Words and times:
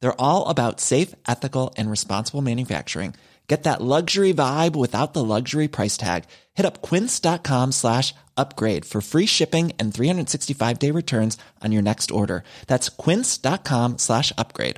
They're 0.00 0.20
all 0.20 0.48
about 0.48 0.80
safe, 0.80 1.14
ethical, 1.26 1.74
and 1.76 1.90
responsible 1.90 2.42
manufacturing. 2.42 3.14
Get 3.48 3.62
that 3.62 3.80
luxury 3.80 4.34
vibe 4.34 4.76
without 4.76 5.14
the 5.14 5.24
luxury 5.24 5.68
price 5.68 5.96
tag. 5.96 6.24
Hit 6.54 6.66
up 6.66 6.82
quince.com 6.82 7.72
slash 7.72 8.14
upgrade 8.36 8.84
for 8.84 9.00
free 9.00 9.24
shipping 9.24 9.72
and 9.80 9.92
365 9.92 10.78
day 10.78 10.90
returns 10.92 11.38
on 11.64 11.72
your 11.72 11.82
next 11.82 12.10
order. 12.10 12.44
That's 12.66 12.90
quince.com 12.90 13.96
slash 13.96 14.32
upgrade. 14.36 14.76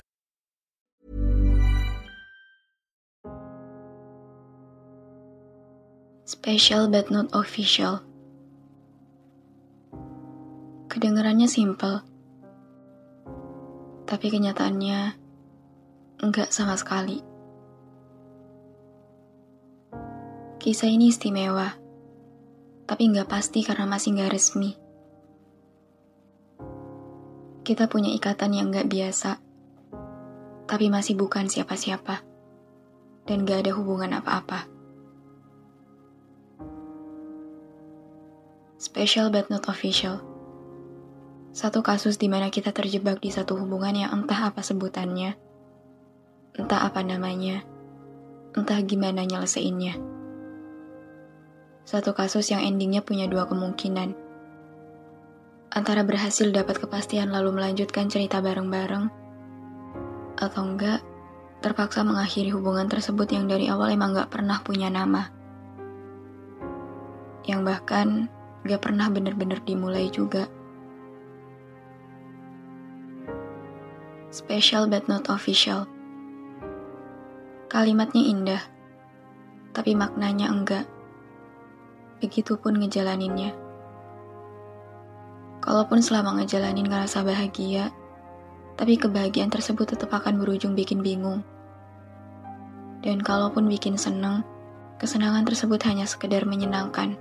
Special 6.23 6.87
but 6.87 7.11
not 7.11 7.27
official. 7.33 7.99
Kedengarannya 10.87 11.47
simple. 11.47 12.10
Tapi 14.11 14.27
kenyataannya 14.27 14.99
enggak 16.19 16.51
sama 16.51 16.75
sekali. 16.75 17.23
Kisah 20.59 20.91
ini 20.91 21.15
istimewa, 21.15 21.79
tapi 22.83 23.07
nggak 23.07 23.31
pasti 23.31 23.63
karena 23.63 23.87
masih 23.87 24.19
nggak 24.19 24.35
resmi. 24.35 24.75
Kita 27.63 27.87
punya 27.87 28.11
ikatan 28.11 28.51
yang 28.51 28.67
nggak 28.67 28.91
biasa, 28.91 29.39
tapi 30.67 30.91
masih 30.91 31.15
bukan 31.15 31.47
siapa-siapa, 31.47 32.19
dan 33.25 33.47
nggak 33.47 33.63
ada 33.63 33.71
hubungan 33.79 34.11
apa-apa. 34.19 34.67
Special 38.75 39.31
but 39.31 39.47
not 39.47 39.71
official. 39.71 40.30
Satu 41.51 41.83
kasus 41.83 42.15
di 42.15 42.31
mana 42.31 42.47
kita 42.47 42.71
terjebak 42.71 43.19
di 43.19 43.27
satu 43.27 43.59
hubungan 43.59 43.91
yang 43.91 44.11
entah 44.15 44.47
apa 44.47 44.63
sebutannya, 44.63 45.35
entah 46.55 46.87
apa 46.87 47.03
namanya, 47.03 47.67
entah 48.55 48.79
gimana 48.79 49.27
nyeleseinnya. 49.27 49.99
Satu 51.83 52.15
kasus 52.15 52.47
yang 52.55 52.63
endingnya 52.63 53.03
punya 53.03 53.27
dua 53.27 53.51
kemungkinan. 53.51 54.15
Antara 55.75 56.07
berhasil 56.07 56.47
dapat 56.55 56.79
kepastian 56.79 57.35
lalu 57.35 57.51
melanjutkan 57.51 58.07
cerita 58.07 58.39
bareng-bareng, 58.39 59.11
atau 60.39 60.61
enggak, 60.63 61.03
terpaksa 61.59 62.07
mengakhiri 62.07 62.55
hubungan 62.55 62.87
tersebut 62.87 63.27
yang 63.27 63.51
dari 63.51 63.67
awal 63.67 63.91
emang 63.91 64.15
gak 64.15 64.31
pernah 64.31 64.63
punya 64.63 64.87
nama. 64.87 65.27
Yang 67.43 67.61
bahkan 67.67 68.07
gak 68.63 68.87
pernah 68.87 69.11
bener-bener 69.11 69.59
dimulai 69.67 70.07
juga. 70.07 70.47
Special 74.31 74.87
but 74.87 75.11
not 75.11 75.27
official. 75.27 75.91
Kalimatnya 77.67 78.23
indah, 78.23 78.63
tapi 79.75 79.91
maknanya 79.91 80.47
enggak 80.47 80.87
begitupun 82.23 82.79
ngejalaninnya. 82.79 83.51
Kalaupun 85.59 85.99
selama 85.99 86.39
ngejalanin 86.39 86.87
ngerasa 86.87 87.27
bahagia, 87.27 87.91
tapi 88.79 88.95
kebahagiaan 88.95 89.51
tersebut 89.51 89.99
tetap 89.99 90.15
akan 90.15 90.39
berujung 90.39 90.79
bikin 90.79 91.03
bingung. 91.03 91.43
Dan 93.03 93.19
kalaupun 93.19 93.67
bikin 93.67 93.99
seneng, 93.99 94.47
kesenangan 94.95 95.43
tersebut 95.43 95.81
hanya 95.91 96.07
sekedar 96.07 96.47
menyenangkan, 96.47 97.19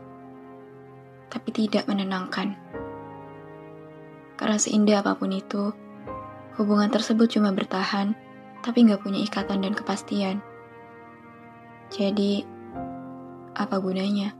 tapi 1.26 1.50
tidak 1.50 1.90
menenangkan. 1.90 2.54
Karena 4.38 4.56
seindah 4.62 5.02
apa 5.02 5.18
pun 5.18 5.34
itu, 5.34 5.74
hubungan 6.60 6.92
tersebut 6.92 7.40
cuma 7.40 7.56
bertahan, 7.56 8.12
tapi 8.60 8.84
nggak 8.84 9.00
punya 9.00 9.24
ikatan 9.24 9.64
dan 9.64 9.72
kepastian. 9.72 10.44
Jadi, 11.88 12.44
apa 13.56 13.80
gunanya? 13.80 14.36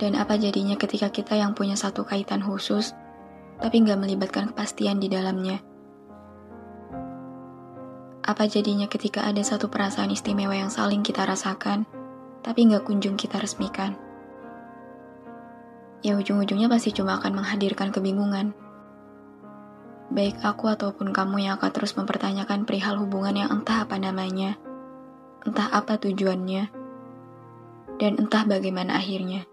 Dan 0.00 0.16
apa 0.16 0.40
jadinya 0.40 0.74
ketika 0.80 1.12
kita 1.12 1.36
yang 1.36 1.52
punya 1.52 1.76
satu 1.76 2.02
kaitan 2.08 2.40
khusus, 2.40 2.96
tapi 3.60 3.84
nggak 3.84 4.00
melibatkan 4.00 4.50
kepastian 4.50 4.98
di 4.98 5.12
dalamnya? 5.12 5.60
Apa 8.24 8.48
jadinya 8.48 8.88
ketika 8.88 9.28
ada 9.28 9.44
satu 9.44 9.68
perasaan 9.68 10.08
istimewa 10.08 10.56
yang 10.56 10.72
saling 10.72 11.04
kita 11.04 11.28
rasakan, 11.28 11.84
tapi 12.40 12.72
nggak 12.72 12.88
kunjung 12.88 13.20
kita 13.20 13.36
resmikan? 13.36 14.03
Ya 16.04 16.20
ujung-ujungnya 16.20 16.68
pasti 16.68 16.92
cuma 16.92 17.16
akan 17.16 17.40
menghadirkan 17.40 17.88
kebingungan. 17.88 18.52
Baik 20.12 20.36
aku 20.44 20.68
ataupun 20.68 21.16
kamu 21.16 21.48
yang 21.48 21.56
akan 21.56 21.72
terus 21.72 21.96
mempertanyakan 21.96 22.68
perihal 22.68 23.00
hubungan 23.00 23.32
yang 23.32 23.48
entah 23.48 23.88
apa 23.88 23.96
namanya, 23.96 24.60
entah 25.48 25.72
apa 25.72 25.96
tujuannya, 25.96 26.68
dan 27.96 28.20
entah 28.20 28.44
bagaimana 28.44 29.00
akhirnya. 29.00 29.48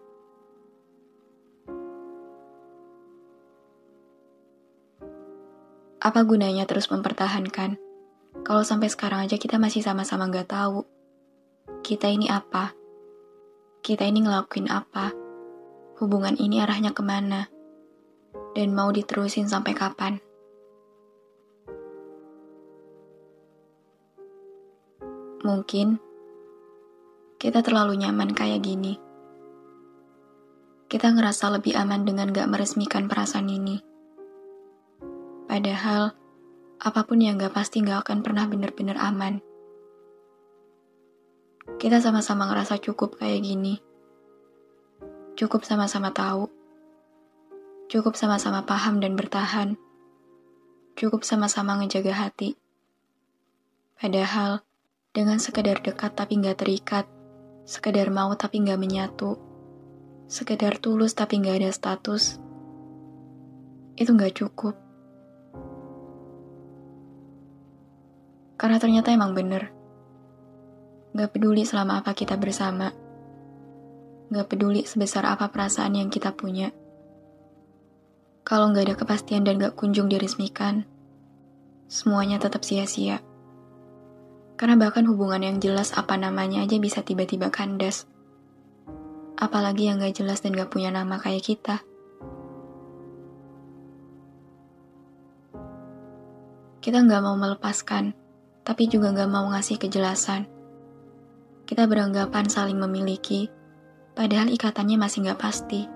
Apa 6.03 6.27
gunanya 6.27 6.67
terus 6.67 6.91
mempertahankan? 6.91 7.79
Kalau 8.43 8.67
sampai 8.67 8.91
sekarang 8.91 9.23
aja 9.23 9.39
kita 9.39 9.55
masih 9.55 9.79
sama-sama 9.87 10.27
nggak 10.27 10.51
tahu. 10.51 10.83
Kita 11.79 12.11
ini 12.11 12.27
apa? 12.27 12.75
Kita 13.79 14.03
ini 14.03 14.27
ngelakuin 14.27 14.67
apa? 14.67 15.20
Hubungan 16.01 16.33
ini 16.41 16.57
arahnya 16.57 16.97
ke 16.97 17.05
mana? 17.05 17.45
Dan 18.57 18.73
mau 18.73 18.89
diterusin 18.89 19.45
sampai 19.45 19.77
kapan? 19.77 20.17
Mungkin 25.45 26.01
kita 27.37 27.61
terlalu 27.61 28.01
nyaman 28.01 28.33
kayak 28.33 28.65
gini. 28.65 28.97
Kita 30.89 31.13
ngerasa 31.13 31.53
lebih 31.53 31.77
aman 31.77 32.01
dengan 32.01 32.33
gak 32.33 32.49
meresmikan 32.49 33.05
perasaan 33.05 33.47
ini 33.47 33.91
Padahal, 35.51 36.15
apa 36.79 37.03
pun 37.03 37.19
yang 37.19 37.35
gak 37.35 37.51
pasti 37.51 37.83
gak 37.83 38.07
akan 38.07 38.23
pernah 38.23 38.47
bener-bener 38.47 38.95
aman. 38.95 39.43
Kita 41.75 41.99
sama-sama 41.99 42.47
ngerasa 42.47 42.79
cukup 42.79 43.19
kayak 43.19 43.43
gini. 43.43 43.90
Cukup 45.41 45.65
sama-sama 45.65 46.13
tahu. 46.13 46.53
Cukup 47.89 48.13
sama-sama 48.13 48.61
paham 48.61 49.01
dan 49.01 49.17
bertahan. 49.17 49.73
Cukup 50.93 51.25
sama-sama 51.25 51.81
ngejaga 51.81 52.13
hati. 52.13 52.61
Padahal, 53.97 54.61
dengan 55.09 55.41
sekedar 55.41 55.81
dekat 55.81 56.13
tapi 56.13 56.37
gak 56.45 56.61
terikat, 56.61 57.09
sekedar 57.65 58.13
mau 58.13 58.29
tapi 58.37 58.61
gak 58.61 58.77
menyatu, 58.77 59.41
sekedar 60.29 60.77
tulus 60.77 61.17
tapi 61.17 61.41
gak 61.41 61.57
ada 61.57 61.73
status, 61.73 62.37
itu 63.97 64.13
gak 64.13 64.37
cukup. 64.37 64.77
Karena 68.61 68.77
ternyata 68.77 69.09
emang 69.09 69.33
bener. 69.33 69.73
Gak 71.17 71.33
peduli 71.33 71.65
selama 71.65 72.05
apa 72.05 72.13
kita 72.13 72.37
bersama. 72.37 73.00
Gak 74.31 74.47
peduli 74.47 74.87
sebesar 74.87 75.27
apa 75.27 75.51
perasaan 75.51 75.99
yang 75.99 76.07
kita 76.07 76.31
punya. 76.31 76.71
Kalau 78.47 78.71
gak 78.71 78.87
ada 78.87 78.95
kepastian 78.95 79.43
dan 79.43 79.59
gak 79.59 79.75
kunjung 79.75 80.07
diresmikan, 80.07 80.87
semuanya 81.91 82.39
tetap 82.39 82.63
sia-sia. 82.63 83.19
Karena 84.55 84.79
bahkan 84.79 85.03
hubungan 85.03 85.43
yang 85.43 85.57
jelas 85.59 85.91
apa 85.91 86.15
namanya 86.15 86.63
aja 86.63 86.79
bisa 86.79 87.03
tiba-tiba 87.03 87.51
kandas. 87.51 88.07
Apalagi 89.35 89.91
yang 89.91 89.99
gak 89.99 90.15
jelas 90.15 90.39
dan 90.39 90.55
gak 90.55 90.71
punya 90.71 90.95
nama 90.95 91.19
kayak 91.19 91.43
kita. 91.43 91.83
Kita 96.79 97.03
gak 97.03 97.21
mau 97.21 97.35
melepaskan 97.35 98.15
tapi 98.61 98.87
juga 98.87 99.11
gak 99.11 99.29
mau 99.29 99.49
ngasih 99.51 99.77
kejelasan. 99.81 100.45
Kita 101.65 101.87
beranggapan 101.87 102.45
saling 102.51 102.77
memiliki, 102.77 103.49
padahal 104.21 104.53
ikatannya 104.53 105.01
masih 105.01 105.25
gak 105.25 105.41
pasti. 105.41 105.89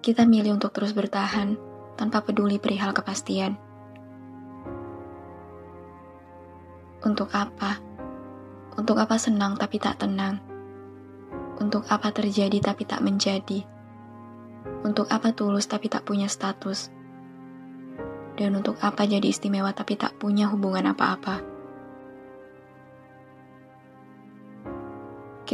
Kita 0.00 0.24
milih 0.24 0.56
untuk 0.56 0.72
terus 0.72 0.96
bertahan 0.96 1.60
tanpa 1.92 2.24
peduli 2.24 2.56
perihal 2.56 2.96
kepastian. 2.96 3.60
Untuk 7.04 7.28
apa? 7.36 7.84
Untuk 8.80 8.96
apa 8.96 9.20
senang 9.20 9.60
tapi 9.60 9.76
tak 9.76 10.00
tenang? 10.00 10.40
Untuk 11.60 11.84
apa 11.92 12.08
terjadi 12.08 12.56
tapi 12.64 12.88
tak 12.88 13.04
menjadi? 13.04 13.60
Untuk 14.88 15.12
apa 15.12 15.36
tulus 15.36 15.68
tapi 15.68 15.92
tak 15.92 16.08
punya 16.08 16.32
status? 16.32 16.88
Dan 18.40 18.56
untuk 18.56 18.80
apa 18.80 19.04
jadi 19.04 19.28
istimewa 19.28 19.68
tapi 19.76 20.00
tak 20.00 20.16
punya 20.16 20.48
hubungan 20.48 20.96
apa-apa? 20.96 21.53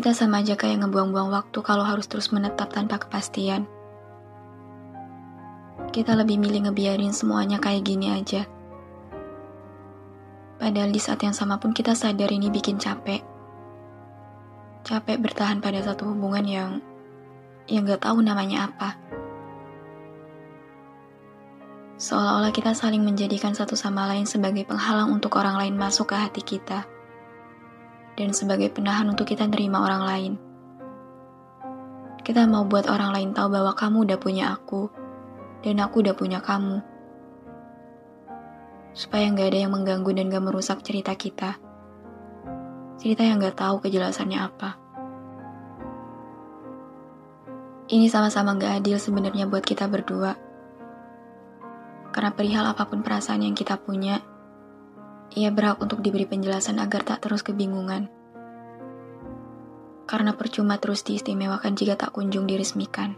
Kita 0.01 0.17
sama 0.17 0.41
aja 0.41 0.57
kayak 0.57 0.81
ngebuang-buang 0.81 1.29
waktu 1.29 1.61
kalau 1.61 1.85
harus 1.85 2.09
terus 2.09 2.33
menetap 2.33 2.73
tanpa 2.73 2.97
kepastian. 2.97 3.69
Kita 5.93 6.17
lebih 6.17 6.41
milih 6.41 6.65
ngebiarin 6.65 7.13
semuanya 7.13 7.61
kayak 7.61 7.85
gini 7.85 8.09
aja. 8.09 8.49
Padahal 10.57 10.89
di 10.89 10.97
saat 10.97 11.21
yang 11.21 11.37
sama 11.37 11.61
pun 11.61 11.77
kita 11.77 11.93
sadar 11.93 12.33
ini 12.33 12.49
bikin 12.49 12.81
capek. 12.81 13.21
Capek 14.89 15.21
bertahan 15.21 15.61
pada 15.61 15.85
satu 15.85 16.09
hubungan 16.17 16.49
yang 16.49 16.81
yang 17.69 17.85
gak 17.85 18.01
tahu 18.01 18.25
namanya 18.25 18.73
apa. 18.73 18.97
Seolah-olah 22.01 22.57
kita 22.57 22.73
saling 22.73 23.05
menjadikan 23.05 23.53
satu 23.53 23.77
sama 23.77 24.09
lain 24.09 24.25
sebagai 24.25 24.65
penghalang 24.65 25.13
untuk 25.13 25.37
orang 25.37 25.61
lain 25.61 25.77
masuk 25.77 26.09
ke 26.09 26.17
hati 26.17 26.41
kita. 26.41 26.89
Dan 28.21 28.37
sebagai 28.37 28.69
penahan 28.69 29.09
untuk 29.09 29.25
kita 29.25 29.49
nerima 29.49 29.81
orang 29.81 30.03
lain. 30.05 30.33
Kita 32.21 32.45
mau 32.45 32.69
buat 32.69 32.85
orang 32.85 33.17
lain 33.17 33.31
tahu 33.33 33.49
bahwa 33.49 33.73
kamu 33.73 34.05
udah 34.05 34.19
punya 34.21 34.53
aku, 34.53 34.93
dan 35.65 35.81
aku 35.81 36.05
udah 36.05 36.13
punya 36.13 36.45
kamu. 36.45 36.85
Supaya 38.93 39.25
nggak 39.33 39.49
ada 39.49 39.59
yang 39.65 39.73
mengganggu 39.73 40.13
dan 40.13 40.29
gak 40.29 40.45
merusak 40.45 40.85
cerita 40.85 41.17
kita. 41.17 41.57
Cerita 43.01 43.25
yang 43.25 43.41
gak 43.41 43.57
tahu 43.57 43.81
kejelasannya 43.81 44.37
apa. 44.37 44.77
Ini 47.89 48.05
sama-sama 48.13 48.53
gak 48.61 48.85
adil 48.85 49.01
sebenarnya 49.01 49.49
buat 49.49 49.65
kita 49.65 49.89
berdua 49.89 50.51
karena 52.11 52.35
perihal 52.35 52.67
apa 52.67 52.91
pun 52.91 53.01
perasaan 53.07 53.47
yang 53.47 53.55
kita 53.55 53.79
punya, 53.79 54.19
ia 55.35 55.51
berhak 55.55 55.79
untuk 55.79 56.03
diberi 56.03 56.27
penjelasan 56.27 56.83
agar 56.83 57.07
tak 57.07 57.23
terus 57.23 57.47
kebingungan. 57.47 58.11
Karena 60.11 60.35
percuma 60.35 60.79
terus 60.83 61.07
diistimewakan 61.07 61.79
jika 61.79 61.95
tak 61.95 62.11
kunjung 62.15 62.51
diresmikan. 62.51 63.15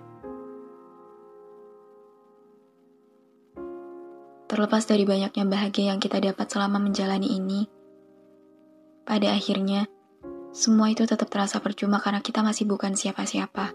Terlepas 4.45 4.85
dari 4.85 5.09
banyaknya 5.09 5.49
bahagia 5.49 5.97
yang 5.97 6.01
kita 6.01 6.21
dapat 6.21 6.45
selama 6.53 6.77
menjalani 6.77 7.33
ini, 7.33 7.65
pada 9.09 9.33
akhirnya 9.33 9.89
semua 10.53 10.93
itu 10.93 11.09
tetap 11.09 11.33
terasa 11.33 11.57
percuma 11.65 11.97
karena 11.97 12.21
kita 12.21 12.45
masih 12.45 12.69
bukan 12.69 12.93
siapa-siapa. 12.93 13.73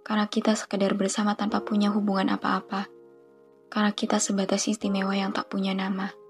Karena 0.00 0.24
kita 0.32 0.56
sekedar 0.56 0.96
bersama 0.96 1.36
tanpa 1.36 1.60
punya 1.60 1.92
hubungan 1.92 2.32
apa-apa 2.32 2.88
karena 3.68 3.92
kita 3.92 4.16
sebatas 4.16 4.68
istimewa 4.68 5.12
yang 5.12 5.36
tak 5.36 5.52
punya 5.52 5.76
nama. 5.76 6.21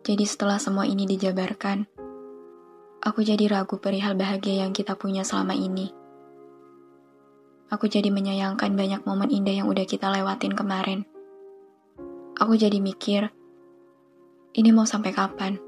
Jadi 0.00 0.24
setelah 0.24 0.56
semua 0.56 0.88
ini 0.88 1.04
dijabarkan, 1.04 1.84
aku 3.04 3.20
jadi 3.20 3.52
ragu 3.52 3.76
perihal 3.76 4.16
bahagia 4.16 4.64
yang 4.64 4.72
kita 4.72 4.96
punya 4.96 5.28
selama 5.28 5.52
ini. 5.52 5.92
Aku 7.68 7.86
jadi 7.86 8.08
menyayangkan 8.08 8.72
banyak 8.72 9.04
momen 9.04 9.28
indah 9.28 9.60
yang 9.60 9.68
udah 9.68 9.84
kita 9.84 10.08
lewatin 10.08 10.56
kemarin. 10.56 11.04
Aku 12.40 12.56
jadi 12.56 12.80
mikir, 12.80 13.28
ini 14.56 14.72
mau 14.72 14.88
sampai 14.88 15.12
kapan? 15.12 15.60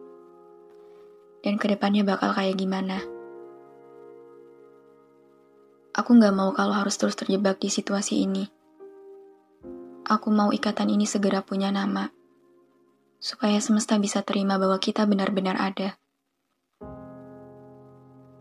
Dan 1.45 1.61
ke 1.61 1.69
depannya 1.69 2.01
bakal 2.03 2.33
kayak 2.33 2.57
gimana? 2.57 3.05
Aku 5.93 6.17
gak 6.17 6.33
mau 6.33 6.57
kalau 6.57 6.73
harus 6.73 6.97
terus 6.97 7.13
terjebak 7.21 7.61
di 7.61 7.69
situasi 7.69 8.25
ini. 8.25 8.49
Aku 10.09 10.33
mau 10.33 10.49
ikatan 10.51 10.89
ini 10.89 11.05
segera 11.05 11.45
punya 11.45 11.69
nama, 11.69 12.09
supaya 13.23 13.63
semesta 13.63 13.95
bisa 14.03 14.27
terima 14.27 14.59
bahwa 14.59 14.83
kita 14.83 15.07
benar-benar 15.07 15.55
ada. 15.55 15.95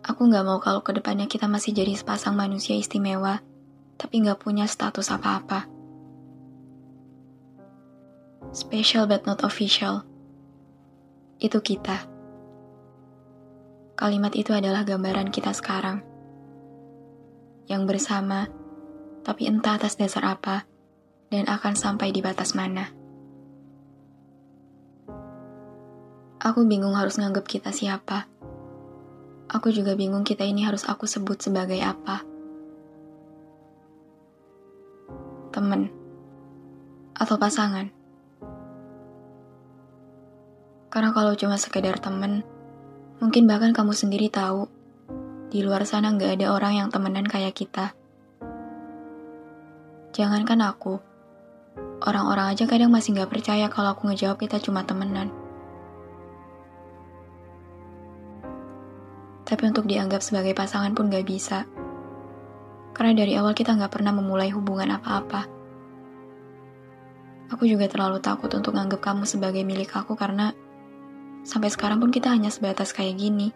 Aku 0.01 0.25
gak 0.25 0.41
mau 0.41 0.57
kalau 0.57 0.81
ke 0.81 0.97
depannya 0.97 1.29
kita 1.29 1.45
masih 1.45 1.77
jadi 1.77 1.93
sepasang 1.93 2.33
manusia 2.33 2.73
istimewa, 2.73 3.45
tapi 4.01 4.25
gak 4.25 4.41
punya 4.41 4.65
status 4.65 5.13
apa-apa. 5.13 5.69
Special 8.49 9.05
but 9.05 9.29
not 9.29 9.45
official. 9.45 10.01
Itu 11.37 11.61
kita. 11.61 12.09
Kalimat 13.93 14.33
itu 14.33 14.49
adalah 14.57 14.81
gambaran 14.81 15.29
kita 15.29 15.53
sekarang 15.53 16.01
yang 17.69 17.85
bersama, 17.85 18.49
tapi 19.21 19.45
entah 19.45 19.77
atas 19.77 19.95
dasar 19.95 20.25
apa, 20.25 20.65
dan 21.29 21.45
akan 21.45 21.77
sampai 21.77 22.09
di 22.09 22.19
batas 22.19 22.57
mana. 22.57 23.00
Aku 26.41 26.65
bingung 26.65 26.97
harus 26.97 27.21
nganggap 27.21 27.45
kita 27.45 27.69
siapa. 27.69 28.25
Aku 29.45 29.69
juga 29.69 29.93
bingung 29.93 30.25
kita 30.25 30.41
ini 30.41 30.65
harus 30.65 30.89
aku 30.89 31.05
sebut 31.05 31.37
sebagai 31.37 31.77
apa. 31.85 32.25
Temen. 35.53 35.93
Atau 37.13 37.37
pasangan. 37.37 37.93
Karena 40.89 41.13
kalau 41.13 41.37
cuma 41.37 41.61
sekedar 41.61 42.01
temen, 42.01 42.41
mungkin 43.21 43.45
bahkan 43.45 43.69
kamu 43.69 43.93
sendiri 43.93 44.33
tahu 44.33 44.65
di 45.53 45.61
luar 45.61 45.85
sana 45.85 46.09
nggak 46.09 46.41
ada 46.41 46.57
orang 46.57 46.73
yang 46.73 46.89
temenan 46.89 47.29
kayak 47.29 47.53
kita. 47.53 47.93
Jangankan 50.17 50.65
aku, 50.65 50.97
orang-orang 52.01 52.49
aja 52.49 52.65
kadang 52.65 52.89
masih 52.89 53.13
nggak 53.13 53.29
percaya 53.29 53.69
kalau 53.69 53.93
aku 53.93 54.09
ngejawab 54.09 54.41
kita 54.41 54.57
cuma 54.57 54.81
temenan. 54.81 55.40
Tapi 59.51 59.63
untuk 59.67 59.83
dianggap 59.83 60.23
sebagai 60.23 60.55
pasangan 60.55 60.95
pun 60.95 61.11
gak 61.11 61.27
bisa. 61.27 61.67
Karena 62.95 63.11
dari 63.11 63.35
awal 63.35 63.51
kita 63.51 63.75
nggak 63.75 63.91
pernah 63.91 64.15
memulai 64.15 64.47
hubungan 64.55 64.95
apa-apa. 64.95 65.41
Aku 67.51 67.67
juga 67.67 67.91
terlalu 67.91 68.23
takut 68.23 68.47
untuk 68.55 68.71
nganggap 68.71 69.03
kamu 69.03 69.27
sebagai 69.27 69.67
milik 69.67 69.91
aku 69.91 70.15
karena 70.15 70.55
sampai 71.43 71.67
sekarang 71.67 71.99
pun 71.99 72.15
kita 72.15 72.31
hanya 72.31 72.47
sebatas 72.47 72.95
kayak 72.95 73.19
gini 73.19 73.51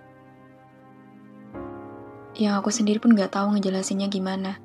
yang 2.35 2.59
aku 2.59 2.67
sendiri 2.67 2.99
pun 2.99 3.15
gak 3.15 3.31
tahu 3.31 3.55
ngejelasinnya 3.55 4.11
gimana. 4.11 4.59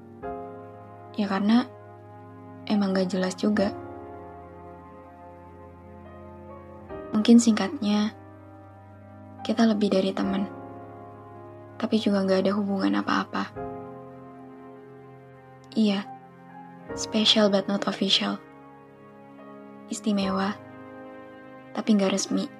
Ya 1.15 1.31
karena 1.31 1.71
emang 2.67 2.91
gak 2.91 3.11
jelas 3.15 3.39
juga. 3.39 3.71
Mungkin 7.15 7.39
singkatnya, 7.39 8.15
kita 9.47 9.67
lebih 9.67 9.91
dari 9.91 10.11
teman. 10.11 10.60
Tapi 11.81 11.97
juga 11.97 12.21
gak 12.29 12.45
ada 12.45 12.53
hubungan 12.53 13.01
apa-apa. 13.01 13.49
Iya, 15.73 16.05
special 16.93 17.49
but 17.49 17.65
not 17.65 17.89
official. 17.89 18.37
Istimewa, 19.89 20.53
tapi 21.73 21.97
gak 21.97 22.13
resmi. 22.13 22.60